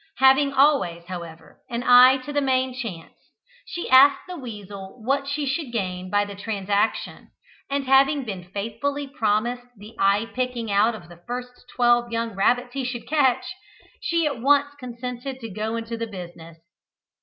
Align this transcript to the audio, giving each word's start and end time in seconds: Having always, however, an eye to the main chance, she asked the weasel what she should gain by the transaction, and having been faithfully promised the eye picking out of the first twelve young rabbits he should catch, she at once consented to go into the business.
Having 0.17 0.53
always, 0.53 1.05
however, 1.05 1.61
an 1.69 1.83
eye 1.83 2.17
to 2.25 2.33
the 2.33 2.41
main 2.41 2.73
chance, 2.73 3.13
she 3.67 3.87
asked 3.87 4.21
the 4.27 4.35
weasel 4.35 4.99
what 5.05 5.27
she 5.27 5.45
should 5.45 5.71
gain 5.71 6.09
by 6.09 6.25
the 6.25 6.33
transaction, 6.33 7.29
and 7.69 7.83
having 7.85 8.23
been 8.25 8.49
faithfully 8.49 9.05
promised 9.07 9.67
the 9.77 9.95
eye 9.99 10.25
picking 10.33 10.71
out 10.71 10.95
of 10.95 11.07
the 11.07 11.21
first 11.27 11.51
twelve 11.75 12.11
young 12.11 12.33
rabbits 12.33 12.73
he 12.73 12.83
should 12.83 13.07
catch, 13.07 13.45
she 13.99 14.25
at 14.25 14.41
once 14.41 14.73
consented 14.79 15.39
to 15.39 15.49
go 15.49 15.75
into 15.75 15.95
the 15.95 16.07
business. 16.07 16.57